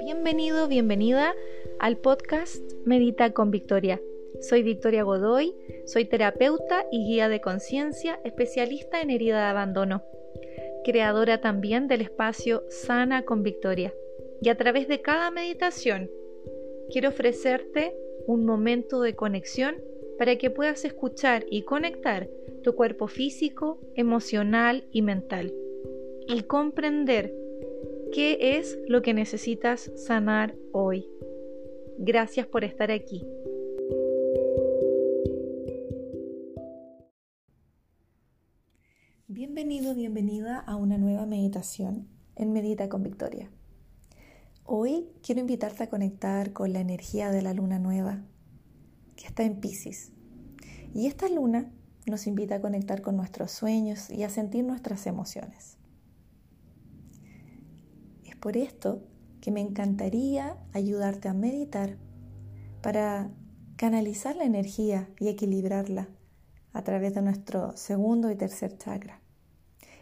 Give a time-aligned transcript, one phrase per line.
[0.00, 1.34] Bienvenido, bienvenida
[1.78, 4.00] al podcast Medita con Victoria.
[4.40, 5.54] Soy Victoria Godoy,
[5.84, 10.02] soy terapeuta y guía de conciencia, especialista en herida de abandono,
[10.84, 13.92] creadora también del espacio Sana con Victoria.
[14.40, 16.10] Y a través de cada meditación
[16.90, 17.94] quiero ofrecerte
[18.26, 19.76] un momento de conexión
[20.18, 22.26] para que puedas escuchar y conectar
[22.62, 25.52] tu cuerpo físico, emocional y mental
[26.26, 27.34] y comprender
[28.12, 31.06] qué es lo que necesitas sanar hoy.
[31.98, 33.24] Gracias por estar aquí.
[39.28, 43.48] Bienvenido, bienvenida a una nueva meditación en Medita con Victoria.
[44.64, 48.24] Hoy quiero invitarte a conectar con la energía de la luna nueva
[49.14, 50.12] que está en Pisces.
[50.94, 51.70] Y esta luna
[52.06, 55.79] nos invita a conectar con nuestros sueños y a sentir nuestras emociones.
[58.40, 59.02] Por esto
[59.40, 61.96] que me encantaría ayudarte a meditar
[62.82, 63.30] para
[63.76, 66.08] canalizar la energía y equilibrarla
[66.72, 69.20] a través de nuestro segundo y tercer chakra.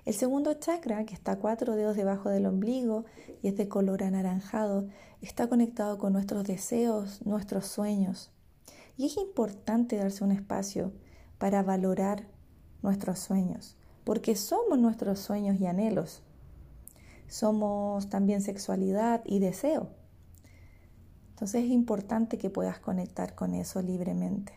[0.05, 3.05] El segundo chakra, que está cuatro dedos debajo del ombligo
[3.42, 4.89] y es de color anaranjado,
[5.20, 8.31] está conectado con nuestros deseos, nuestros sueños.
[8.97, 10.92] Y es importante darse un espacio
[11.39, 12.27] para valorar
[12.83, 16.22] nuestros sueños, porque somos nuestros sueños y anhelos.
[17.29, 19.91] Somos también sexualidad y deseo.
[21.31, 24.53] Entonces es importante que puedas conectar con eso libremente.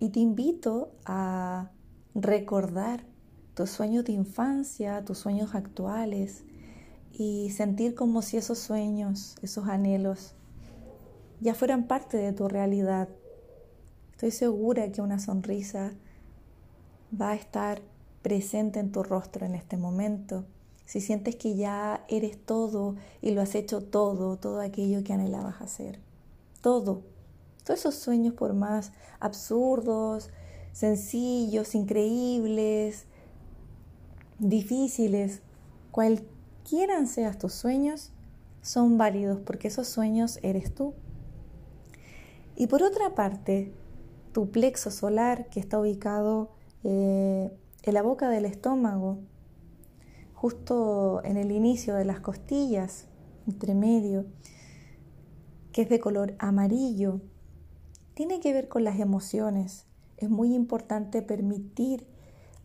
[0.00, 1.70] Y te invito a
[2.14, 3.04] recordar
[3.54, 6.44] tus sueños de infancia, tus sueños actuales
[7.12, 10.34] y sentir como si esos sueños, esos anhelos,
[11.40, 13.08] ya fueran parte de tu realidad
[14.22, 15.94] Estoy segura que una sonrisa
[17.20, 17.82] va a estar
[18.22, 20.44] presente en tu rostro en este momento.
[20.86, 25.60] Si sientes que ya eres todo y lo has hecho todo, todo aquello que anhelabas
[25.60, 25.98] hacer.
[26.60, 27.02] Todo.
[27.64, 30.30] Todos esos sueños por más absurdos,
[30.72, 33.06] sencillos, increíbles,
[34.38, 35.42] difíciles,
[35.90, 38.10] cualquiera sean tus sueños,
[38.62, 40.94] son válidos porque esos sueños eres tú.
[42.56, 43.72] Y por otra parte,
[44.32, 46.50] tu plexo solar que está ubicado
[46.84, 47.50] eh,
[47.82, 49.18] en la boca del estómago,
[50.34, 53.06] justo en el inicio de las costillas,
[53.46, 54.26] entre medio,
[55.72, 57.20] que es de color amarillo,
[58.14, 59.86] tiene que ver con las emociones.
[60.16, 62.06] Es muy importante permitir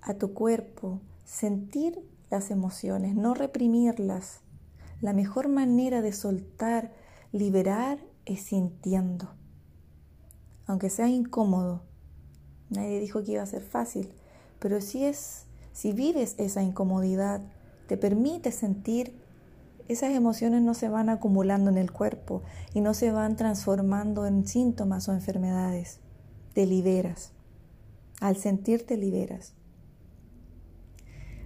[0.02, 2.00] a tu cuerpo sentir
[2.30, 4.42] las emociones, no reprimirlas.
[5.02, 6.94] La mejor manera de soltar,
[7.32, 9.38] liberar, es sintiendo
[10.68, 11.82] aunque sea incómodo.
[12.70, 14.14] Nadie dijo que iba a ser fácil,
[14.60, 17.42] pero si es, si vives esa incomodidad,
[17.88, 19.20] te permite sentir,
[19.88, 24.46] esas emociones no se van acumulando en el cuerpo y no se van transformando en
[24.46, 26.00] síntomas o enfermedades.
[26.54, 27.32] Te liberas.
[28.20, 29.54] Al sentir te liberas.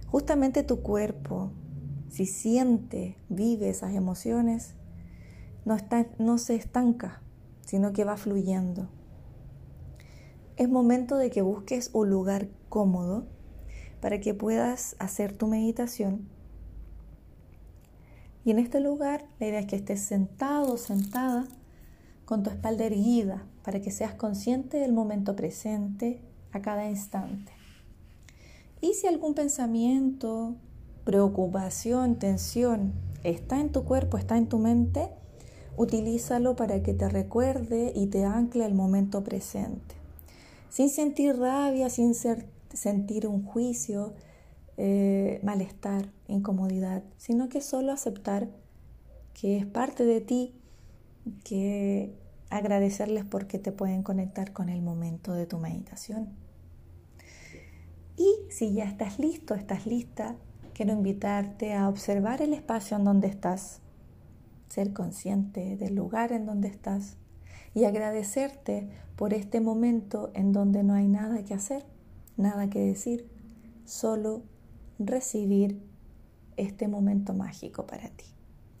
[0.08, 1.52] Justamente tu cuerpo,
[2.10, 4.74] si siente, vive esas emociones,
[5.64, 7.22] no, está, no se estanca,
[7.64, 8.88] sino que va fluyendo
[10.56, 13.26] es momento de que busques un lugar cómodo
[14.00, 16.26] para que puedas hacer tu meditación.
[18.46, 21.46] Y en este lugar la idea es que estés sentado sentada
[22.24, 26.22] con tu espalda erguida para que seas consciente del momento presente
[26.52, 27.52] a cada instante.
[28.80, 30.54] Y si algún pensamiento,
[31.04, 35.10] preocupación, tensión está en tu cuerpo, está en tu mente,
[35.76, 40.02] utilízalo para que te recuerde y te ancle el momento presente
[40.72, 42.14] sin sentir rabia, sin
[42.76, 44.14] sentir un juicio,
[44.76, 48.48] eh, malestar, incomodidad, sino que solo aceptar
[49.34, 50.54] que es parte de ti,
[51.44, 52.14] que
[52.50, 56.30] agradecerles porque te pueden conectar con el momento de tu meditación.
[58.16, 60.36] Y si ya estás listo, estás lista,
[60.74, 63.80] quiero invitarte a observar el espacio en donde estás,
[64.68, 67.16] ser consciente del lugar en donde estás
[67.74, 71.84] y agradecerte por este momento en donde no hay nada que hacer,
[72.36, 73.28] nada que decir,
[73.84, 74.42] solo
[74.98, 75.82] recibir
[76.56, 78.26] este momento mágico para ti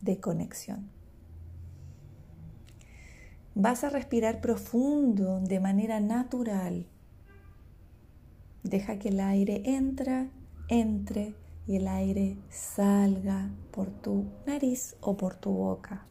[0.00, 0.90] de conexión.
[3.54, 6.86] Vas a respirar profundo de manera natural.
[8.62, 10.30] Deja que el aire entra,
[10.68, 11.34] entre
[11.66, 16.06] y el aire salga por tu nariz o por tu boca.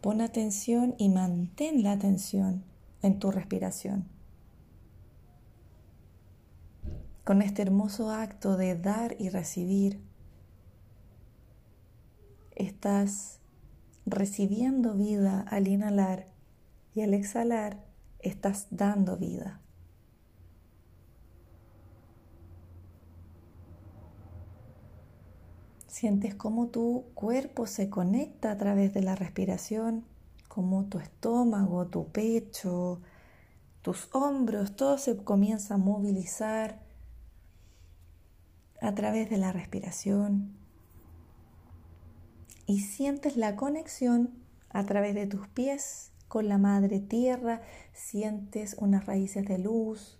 [0.00, 2.64] Pon atención y mantén la atención
[3.06, 4.08] en tu respiración.
[7.24, 10.00] Con este hermoso acto de dar y recibir,
[12.54, 13.40] estás
[14.04, 16.28] recibiendo vida al inhalar
[16.94, 17.84] y al exhalar
[18.20, 19.60] estás dando vida.
[25.86, 30.04] Sientes cómo tu cuerpo se conecta a través de la respiración,
[30.56, 33.02] cómo tu estómago, tu pecho,
[33.82, 36.80] tus hombros, todo se comienza a movilizar
[38.80, 40.56] a través de la respiración.
[42.66, 44.30] Y sientes la conexión
[44.70, 47.60] a través de tus pies con la madre tierra,
[47.92, 50.18] sientes unas raíces de luz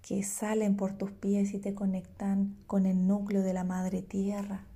[0.00, 4.66] que salen por tus pies y te conectan con el núcleo de la madre tierra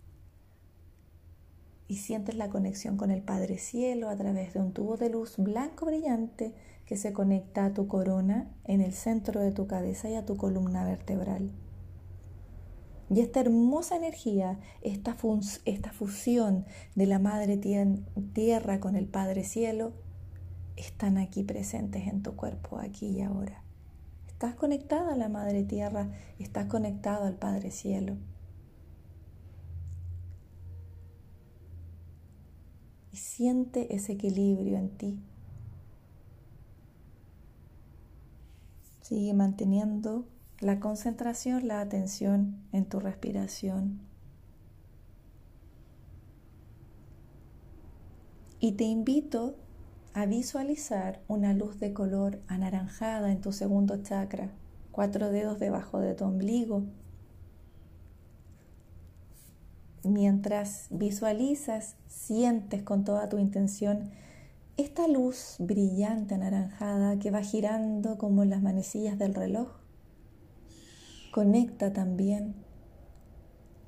[1.89, 5.37] y sientes la conexión con el Padre Cielo a través de un tubo de luz
[5.39, 6.53] blanco brillante
[6.85, 10.37] que se conecta a tu corona en el centro de tu cabeza y a tu
[10.37, 11.51] columna vertebral.
[13.09, 15.17] Y esta hermosa energía, esta,
[15.65, 16.67] esta fusión
[16.97, 19.93] de la Madre Tierra con el Padre Cielo,
[20.77, 23.63] están aquí presentes en tu cuerpo, aquí y ahora.
[24.27, 28.17] Estás conectada a la Madre Tierra, estás conectado al Padre Cielo.
[33.17, 35.21] Siente ese equilibrio en ti.
[39.01, 40.27] Sigue manteniendo
[40.61, 44.01] la concentración, la atención en tu respiración.
[48.59, 49.57] Y te invito
[50.15, 54.51] a visualizar una luz de color anaranjada en tu segundo chakra,
[54.93, 56.85] cuatro dedos debajo de tu ombligo
[60.07, 64.11] mientras visualizas, sientes con toda tu intención
[64.77, 69.69] esta luz brillante anaranjada que va girando como las manecillas del reloj.
[71.33, 72.55] Conecta también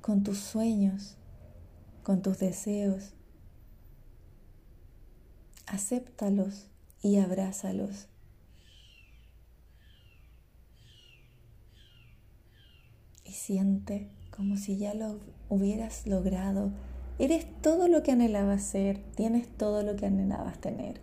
[0.01, 1.15] con tus sueños,
[2.01, 3.13] con tus deseos.
[5.67, 6.67] Acéptalos
[7.03, 8.07] y abrázalos.
[13.23, 15.19] Y siente como si ya lo
[15.49, 16.71] hubieras logrado.
[17.17, 21.01] Eres todo lo que anhelabas ser, tienes todo lo que anhelabas tener.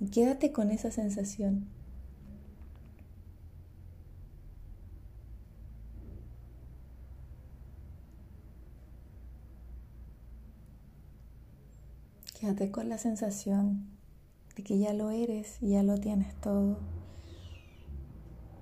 [0.00, 1.68] Y quédate con esa sensación.
[12.40, 13.86] Quédate con la sensación
[14.56, 16.78] de que ya lo eres y ya lo tienes todo.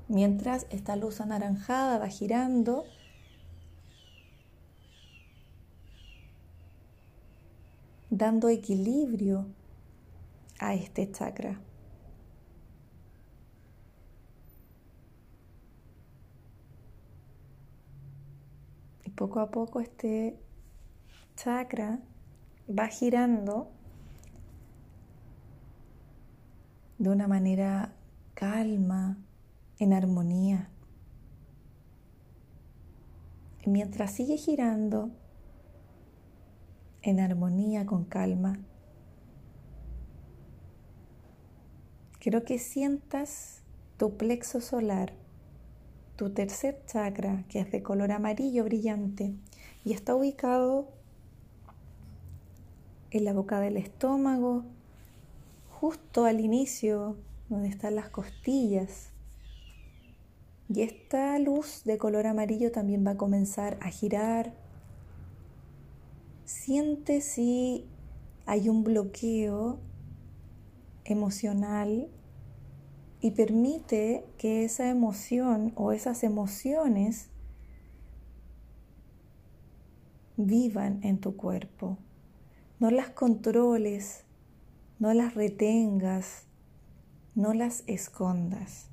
[0.08, 2.86] Mientras esta luz anaranjada va girando,
[8.16, 9.46] dando equilibrio
[10.58, 11.60] a este chakra.
[19.04, 20.38] Y poco a poco este
[21.36, 22.00] chakra
[22.68, 23.70] va girando
[26.98, 27.92] de una manera
[28.32, 29.18] calma,
[29.78, 30.70] en armonía.
[33.62, 35.10] Y mientras sigue girando,
[37.06, 38.58] en armonía, con calma.
[42.18, 43.62] Quiero que sientas
[43.96, 45.12] tu plexo solar,
[46.16, 49.34] tu tercer chakra, que es de color amarillo brillante
[49.84, 50.88] y está ubicado
[53.12, 54.64] en la boca del estómago,
[55.70, 57.16] justo al inicio,
[57.48, 59.10] donde están las costillas.
[60.68, 64.65] Y esta luz de color amarillo también va a comenzar a girar
[66.46, 67.88] Siente si
[68.46, 69.80] hay un bloqueo
[71.04, 72.08] emocional
[73.20, 77.30] y permite que esa emoción o esas emociones
[80.36, 81.98] vivan en tu cuerpo.
[82.78, 84.22] No las controles,
[85.00, 86.44] no las retengas,
[87.34, 88.88] no las escondas.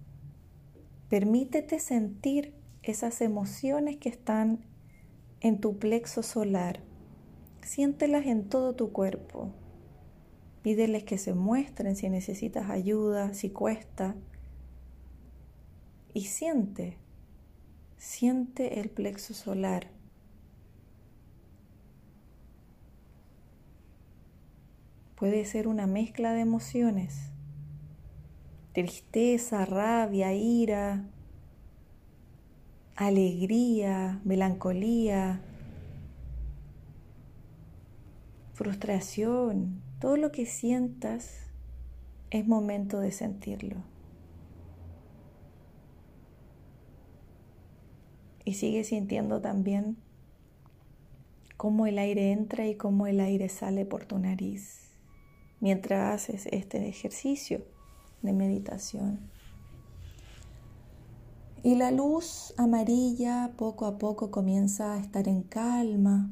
[1.07, 4.65] Permítete sentir esas emociones que están
[5.39, 6.81] en tu plexo solar
[7.63, 9.53] Siéntelas en todo tu cuerpo.
[10.61, 14.15] Pídeles que se muestren si necesitas ayuda, si cuesta.
[16.13, 16.97] Y siente,
[17.97, 19.87] siente el plexo solar.
[25.15, 27.31] Puede ser una mezcla de emociones.
[28.73, 31.05] Tristeza, rabia, ira,
[32.95, 35.41] alegría, melancolía,
[38.53, 41.47] frustración, todo lo que sientas,
[42.29, 43.83] es momento de sentirlo.
[48.45, 49.97] Y sigue sintiendo también
[51.57, 54.83] cómo el aire entra y cómo el aire sale por tu nariz
[55.61, 57.63] mientras haces este ejercicio
[58.21, 59.31] de meditación.
[61.63, 66.29] Y la luz amarilla poco a poco comienza a estar en calma,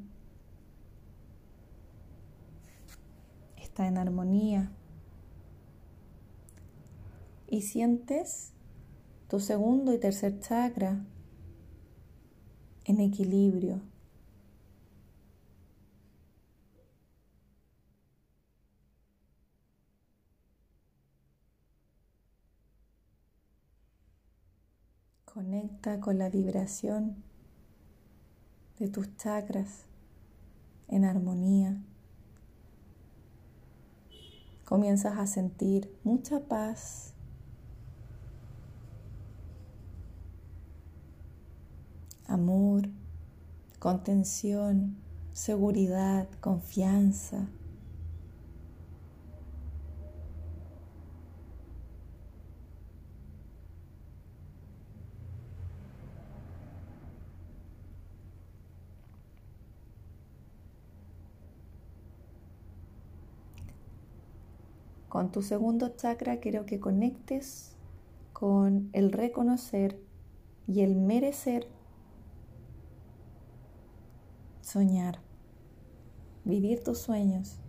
[3.87, 4.71] en armonía.
[7.47, 8.53] Y sientes
[9.27, 11.05] tu segundo y tercer chakra
[12.85, 13.81] en equilibrio.
[25.25, 27.23] Conecta con la vibración
[28.79, 29.85] de tus chakras
[30.89, 31.81] en armonía.
[34.71, 37.13] Comienzas a sentir mucha paz,
[42.25, 42.83] amor,
[43.79, 44.95] contención,
[45.33, 47.49] seguridad, confianza.
[65.21, 67.75] Con tu segundo chakra quiero que conectes
[68.33, 70.01] con el reconocer
[70.67, 71.67] y el merecer
[74.61, 75.19] soñar,
[76.43, 77.59] vivir tus sueños.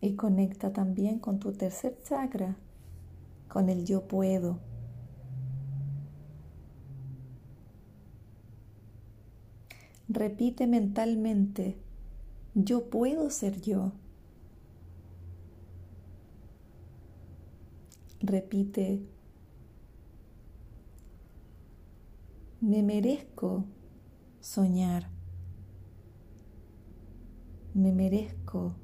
[0.00, 2.56] Y conecta también con tu tercer chakra,
[3.46, 4.69] con el yo puedo.
[10.12, 11.76] Repite mentalmente,
[12.54, 13.92] yo puedo ser yo.
[18.20, 19.00] repite,
[22.60, 23.64] me merezco
[24.40, 25.08] soñar,
[27.74, 28.74] me merezco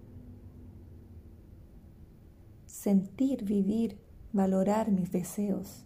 [2.66, 3.98] sentir, vivir,
[4.32, 5.84] valorar mis deseos.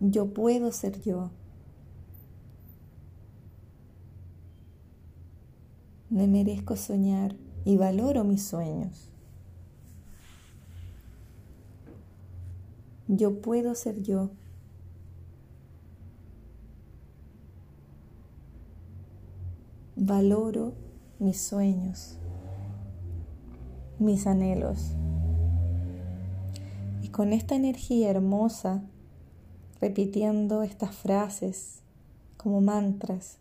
[0.00, 1.30] Yo puedo ser yo.
[6.10, 9.10] Me merezco soñar y valoro mis sueños.
[13.08, 14.30] Yo puedo ser yo.
[19.96, 20.72] Valoro
[21.18, 22.16] mis sueños,
[23.98, 24.92] mis anhelos.
[27.02, 28.82] Y con esta energía hermosa,
[29.80, 31.80] repitiendo estas frases
[32.36, 33.38] como mantras,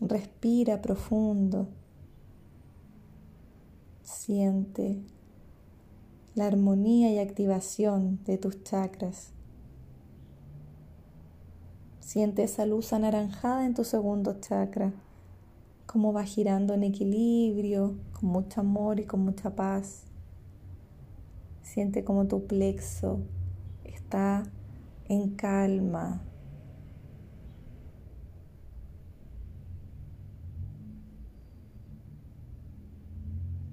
[0.00, 1.68] respira profundo,
[4.02, 5.00] siente
[6.34, 9.32] la armonía y activación de tus chakras.
[12.00, 14.92] Siente esa luz anaranjada en tu segundo chakra,
[15.86, 20.04] como va girando en equilibrio, con mucho amor y con mucha paz.
[21.62, 23.20] Siente como tu plexo
[23.84, 24.44] está
[25.08, 26.22] en calma.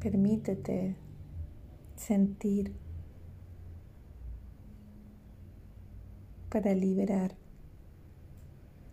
[0.09, 0.95] Permítete
[1.97, 2.73] sentir
[6.49, 7.35] para liberar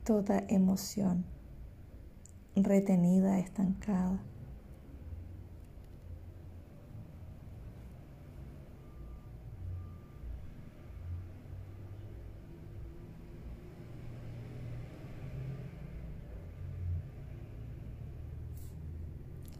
[0.02, 1.24] toda emoción
[2.56, 4.24] retenida, estancada.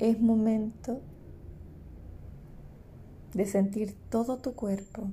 [0.01, 1.01] Es momento
[3.35, 5.11] de sentir todo tu cuerpo,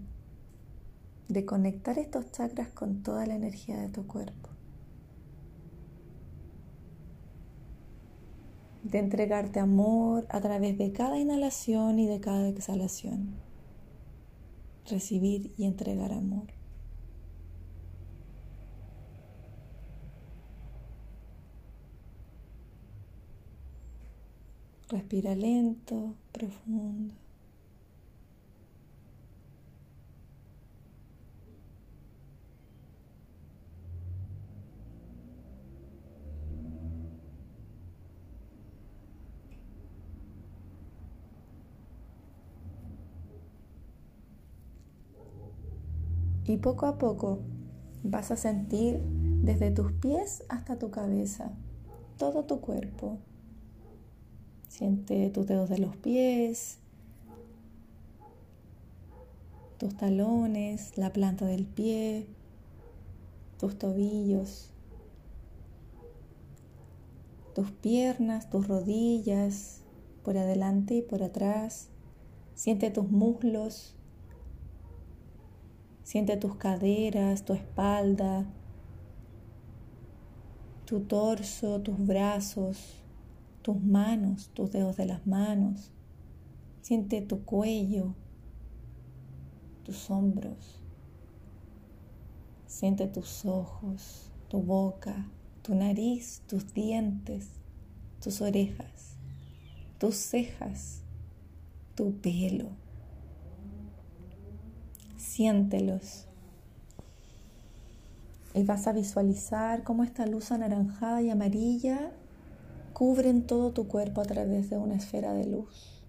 [1.28, 4.50] de conectar estos chakras con toda la energía de tu cuerpo,
[8.84, 13.36] de entregarte amor a través de cada inhalación y de cada exhalación,
[14.88, 16.54] recibir y entregar amor.
[24.90, 27.21] Respira lento, profundo.
[46.52, 47.40] Y poco a poco
[48.04, 49.00] vas a sentir
[49.42, 51.54] desde tus pies hasta tu cabeza,
[52.18, 53.20] todo tu cuerpo.
[54.68, 56.80] Siente tus dedos de los pies,
[59.78, 62.28] tus talones, la planta del pie,
[63.58, 64.72] tus tobillos,
[67.56, 69.84] tus piernas, tus rodillas,
[70.22, 71.88] por adelante y por atrás.
[72.56, 73.96] Siente tus muslos,
[76.12, 78.46] siente tus caderas, tu espalda,
[80.84, 83.02] tu torso, tus brazos,
[83.62, 85.90] tus manos, tus dedos de las manos.
[86.82, 88.14] Siente tu cuello,
[89.86, 90.84] tus hombros.
[92.66, 97.48] Siente tus ojos, tu boca, tu nariz, tus dientes,
[98.22, 99.16] tus orejas,
[99.98, 101.04] tus cejas,
[101.96, 102.91] tu pelo.
[105.32, 106.26] Siéntelos.
[108.54, 112.12] Y vas a visualizar cómo esta luz anaranjada y amarilla
[112.92, 116.04] cubren todo tu cuerpo a través de una esfera de luz.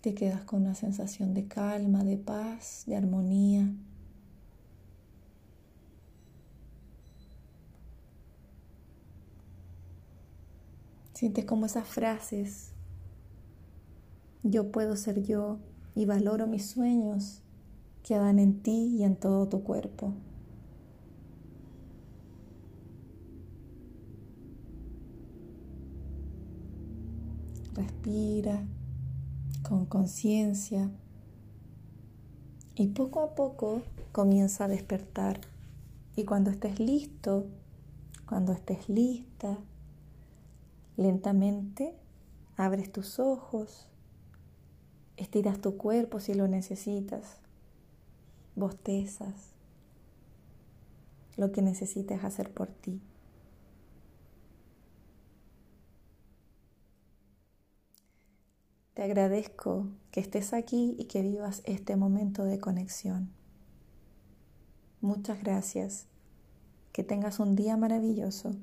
[0.00, 3.70] Te quedas con una sensación de calma, de paz, de armonía.
[11.12, 12.72] Sientes como esas frases,
[14.50, 15.58] yo puedo ser yo
[15.94, 17.42] y valoro mis sueños,
[18.02, 20.12] quedan en ti y en todo tu cuerpo.
[27.74, 28.64] Respira
[29.62, 30.90] con conciencia
[32.74, 35.40] y poco a poco comienza a despertar.
[36.14, 37.46] Y cuando estés listo,
[38.26, 39.58] cuando estés lista,
[40.96, 41.94] lentamente
[42.56, 43.88] abres tus ojos,
[45.16, 47.38] estiras tu cuerpo si lo necesitas,
[48.54, 49.52] bostezas,
[51.36, 53.00] lo que necesites hacer por ti.
[58.94, 63.30] Te agradezco que estés aquí y que vivas este momento de conexión.
[65.02, 66.06] Muchas gracias.
[66.92, 68.56] Que tengas un día maravilloso.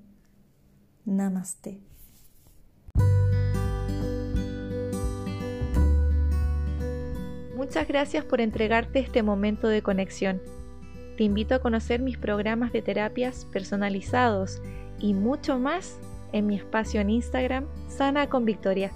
[1.05, 1.81] Namaste.
[7.55, 10.41] Muchas gracias por entregarte este momento de conexión.
[11.17, 14.61] Te invito a conocer mis programas de terapias personalizados
[14.99, 15.99] y mucho más
[16.31, 18.91] en mi espacio en Instagram, Sana con Victoria.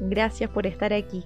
[0.00, 1.24] Gracias por estar aquí.